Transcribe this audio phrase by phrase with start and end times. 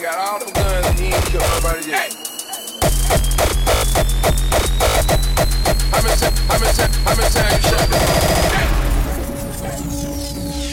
[0.00, 2.16] got all guns and he ain't killed nobody yet.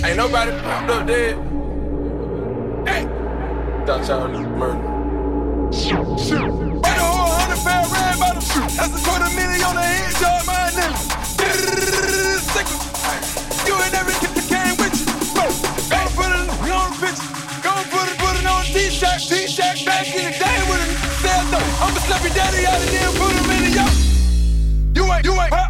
[0.05, 1.35] Ain't nobody popped up dead.
[2.87, 3.03] Hey.
[3.85, 4.86] Thought y'all murder.
[22.07, 24.95] Slappy daddy out of there, put him in the yard.
[24.95, 25.66] You ain't, you ain't.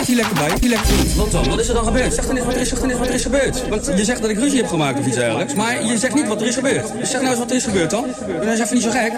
[0.00, 0.56] Is hier lekker bij?
[0.60, 1.14] Hier lekker vriend.
[1.14, 1.48] Wat dan?
[1.48, 2.14] Wat is er dan gebeurd?
[2.14, 3.68] Zeg dan eens wat er is, dan er gebeurd.
[3.68, 5.54] Want je zegt dat ik ruzie heb gemaakt of iets dergelijks.
[5.54, 6.92] Maar je zegt niet wat er is gebeurd.
[6.98, 8.06] Dus zeg nou eens wat er is gebeurd dan.
[8.40, 9.12] Dat is even niet zo gek.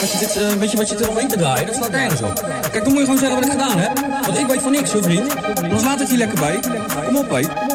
[0.00, 1.66] Dat je dit, uh, weet je wat je eroverheen te draaien?
[1.66, 2.44] Dat slaat nergens op.
[2.70, 4.00] Kijk, dan moet je gewoon zeggen wat ik gedaan heb.
[4.26, 5.34] Want ik weet van niks hoor, vriend.
[5.62, 6.58] Anders laat ik hier lekker bij.
[7.06, 7.73] Kom op, hé.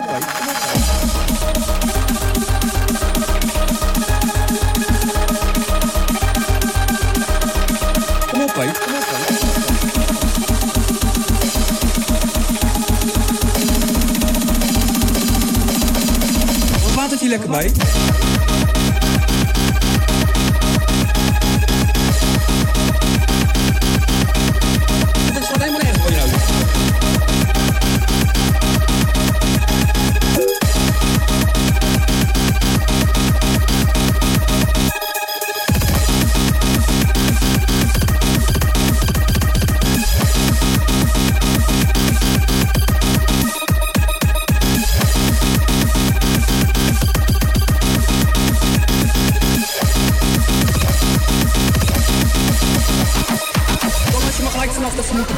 [17.50, 18.09] Laat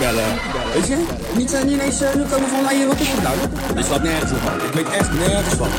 [0.01, 0.29] bellen.
[0.73, 0.97] Weet je?
[1.37, 3.35] Niet, uh, niet ineens uh, nu komen van, hey, wat is het nou?
[3.75, 4.41] Dit slaat nergens op.
[4.43, 4.67] man.
[4.67, 5.69] Ik weet echt nergens van.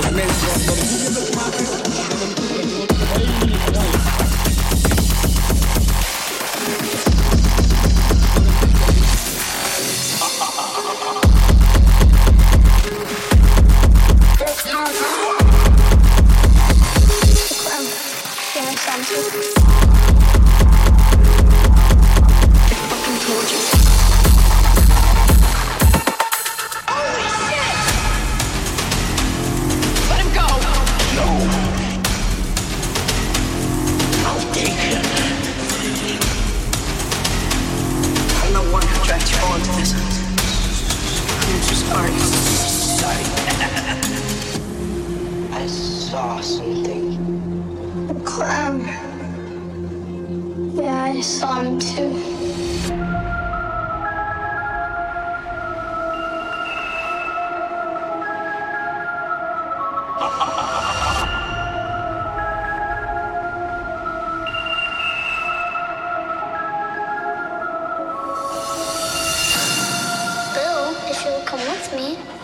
[0.00, 1.83] De mensen dat ik zoek heb gemaakt.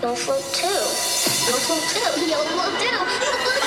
[0.02, 0.66] You'll float too.
[0.66, 2.26] You'll float too.
[2.26, 3.56] You'll float too.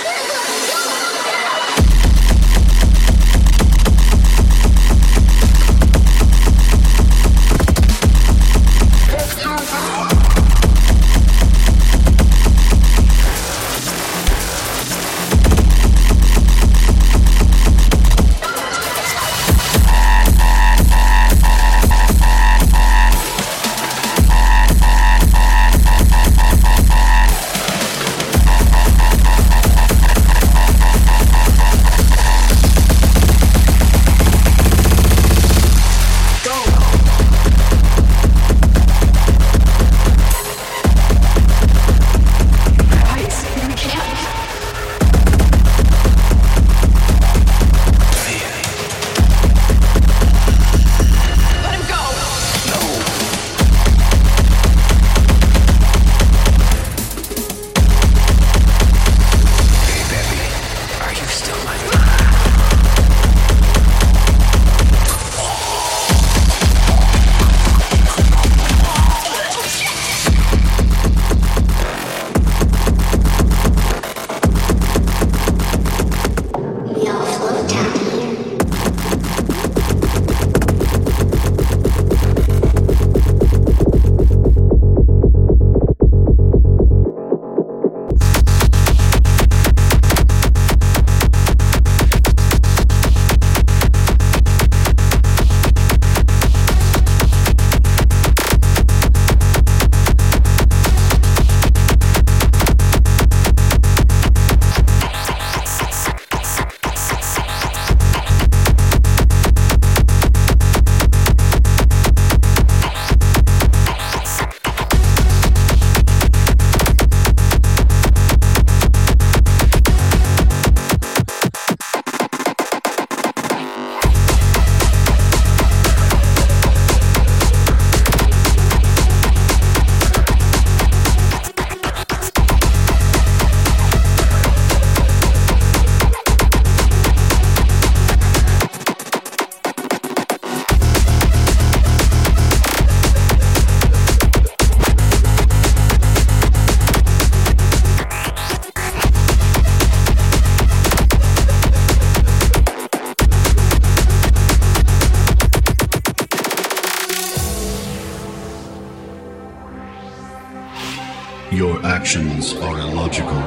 [161.53, 163.37] Your actions are illogical.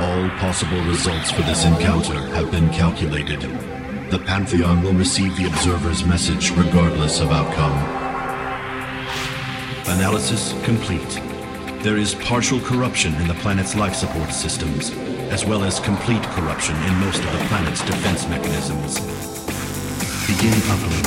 [0.00, 3.42] All possible results for this encounter have been calculated.
[4.10, 7.76] The Pantheon will receive the observer's message regardless of outcome.
[9.86, 11.20] Analysis complete.
[11.82, 14.92] There is partial corruption in the planet's life support systems,
[15.30, 18.98] as well as complete corruption in most of the planet's defense mechanisms.
[20.26, 21.06] Begin uplink.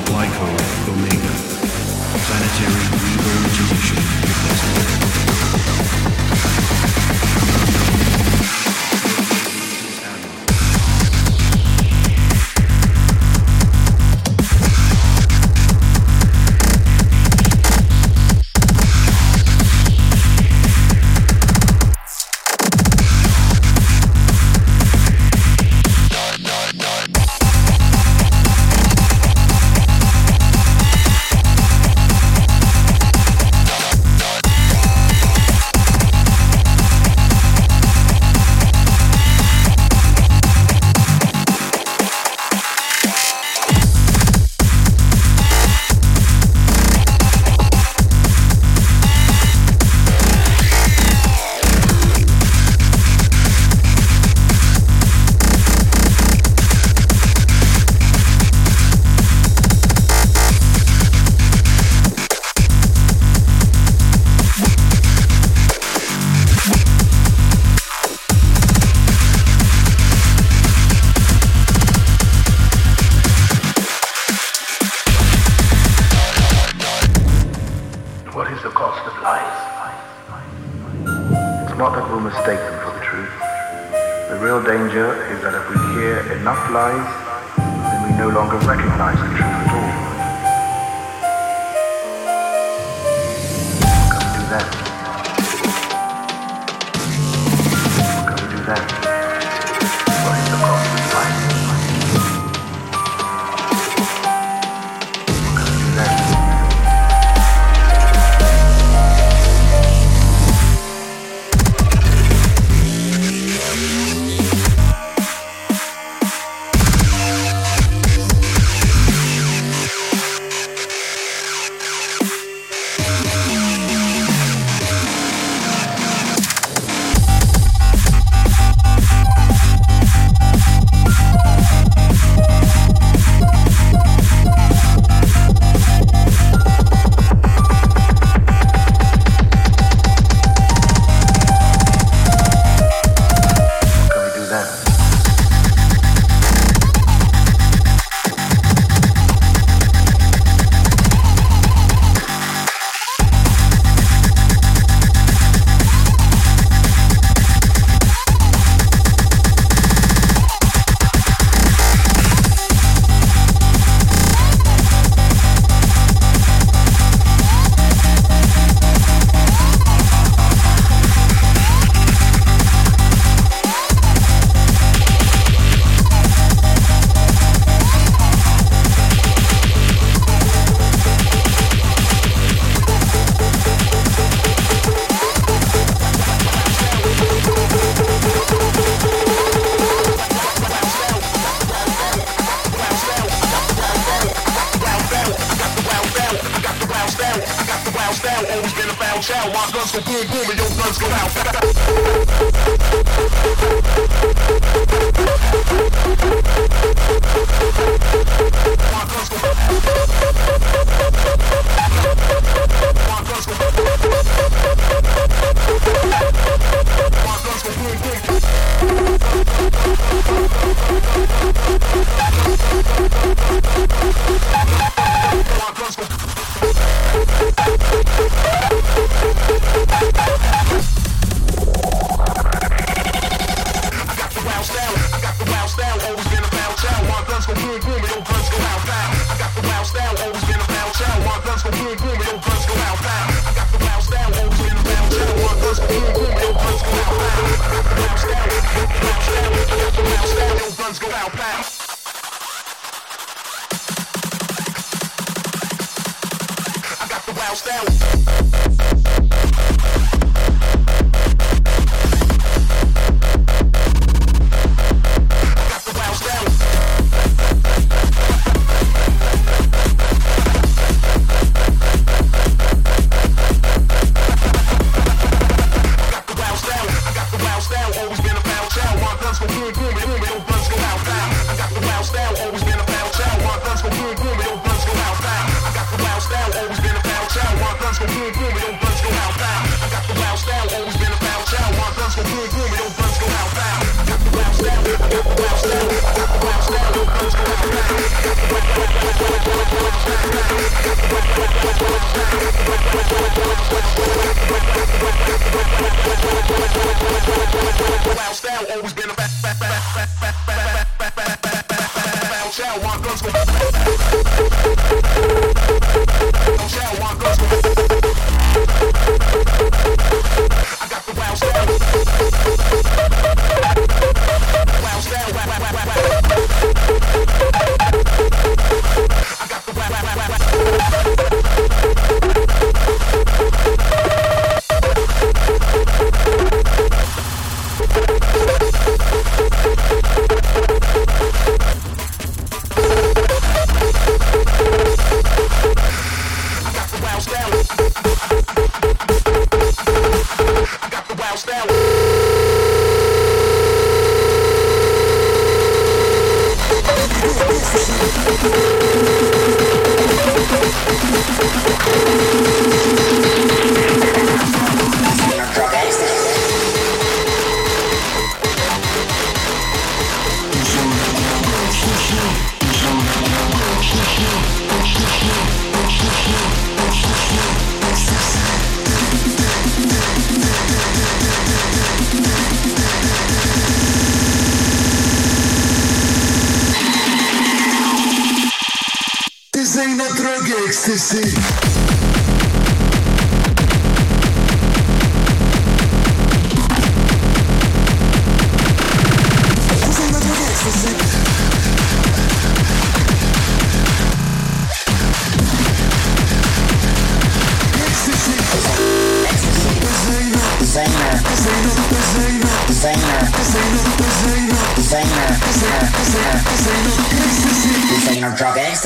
[0.00, 1.73] Apply code Omega.
[2.26, 2.88] Planetary
[4.24, 4.94] requested.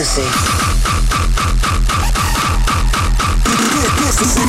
[0.08, 0.22] Missy.
[4.00, 4.40] Missy.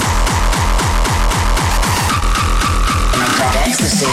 [3.11, 4.07] And I've got ecstasy.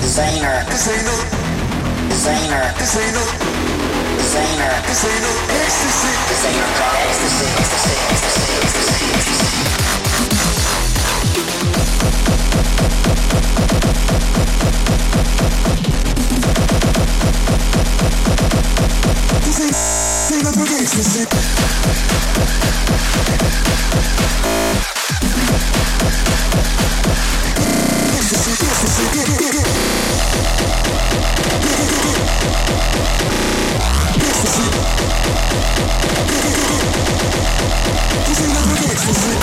[0.00, 0.64] Designer.
[0.70, 1.20] Designer.
[2.08, 2.72] Designer.
[2.78, 3.12] Designer.
[4.16, 4.72] Designer.
[4.88, 5.36] Designer.
[5.52, 6.10] Ecstasy.
[6.32, 6.68] Designer.
[6.96, 7.46] Ecstasy.
[7.60, 7.92] Ecstasy.
[8.08, 8.52] Ecstasy.
[8.62, 9.21] Ecstasy.
[38.32, 39.42] This is not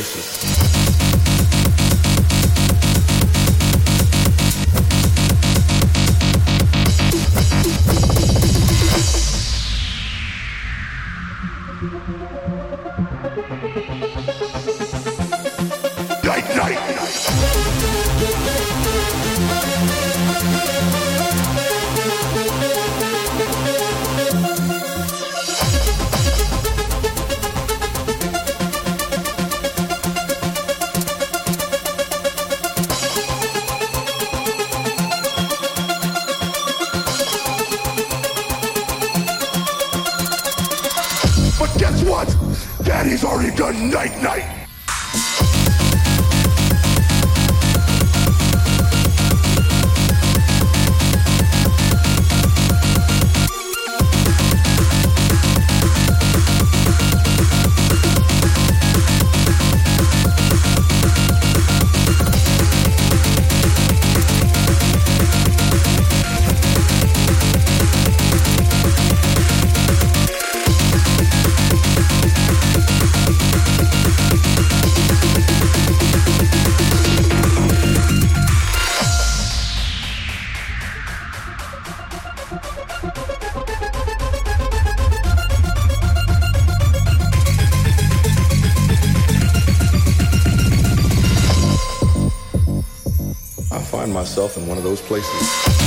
[0.00, 0.39] choices.
[94.20, 95.79] Myself in one of those places.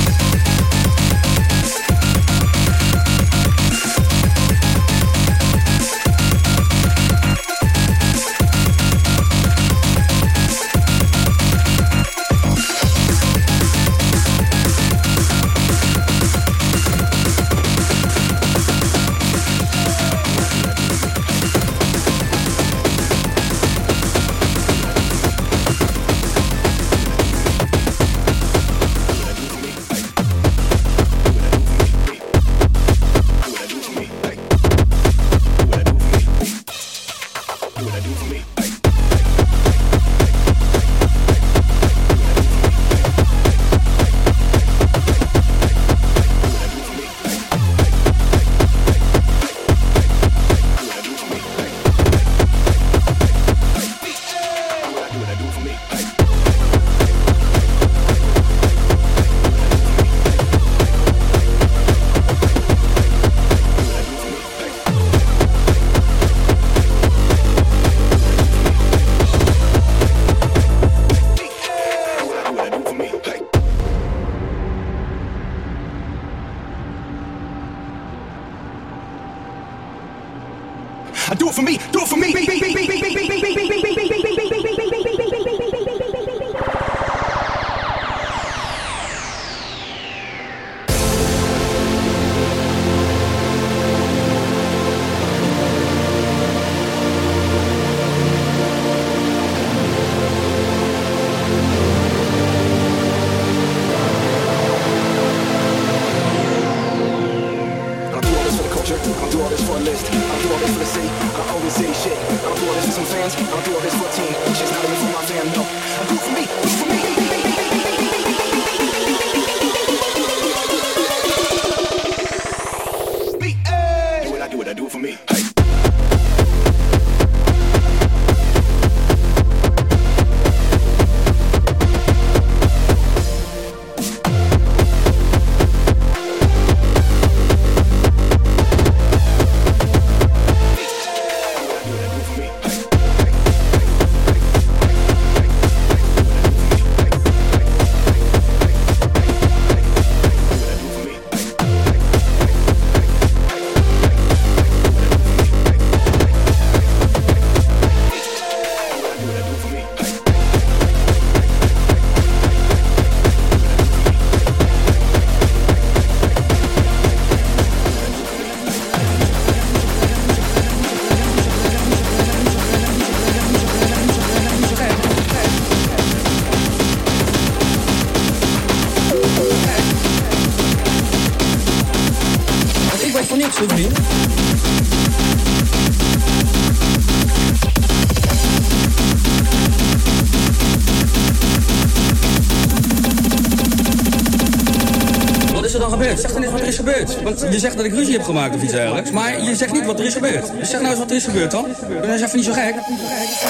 [197.54, 199.10] Je zegt dat ik ruzie heb gemaakt of iets dergelijks.
[199.10, 200.52] Maar je zegt niet wat er is gebeurd.
[200.58, 201.66] Dus zeg nou eens wat er is gebeurd dan.
[202.02, 202.74] Dan is even niet zo gek.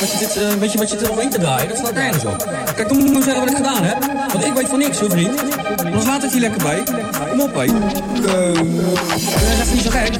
[0.00, 1.68] Dat je dit, eh, weet je wat je erover in te draaien?
[1.68, 2.48] Dat slaat nergens op.
[2.76, 3.98] Kijk, dan moet ik zeggen wat ik gedaan heb.
[4.32, 5.40] Want ik weet van niks, hoor, vriend.
[5.84, 6.82] Anders laat ik hier lekker bij.
[7.30, 7.64] Kom op, hé.
[7.64, 10.12] Uh, dat is even niet zo gek.